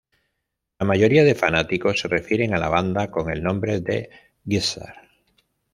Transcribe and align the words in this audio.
La 0.79 0.83
mayoría 0.87 1.23
de 1.23 1.35
fanáticos 1.35 1.99
se 1.99 2.07
refieren 2.07 2.55
a 2.55 2.57
la 2.57 2.69
banda 2.69 3.11
con 3.11 3.29
el 3.29 3.43
nombre 3.43 3.81
de 3.81 4.09
Geezer. 4.43 4.95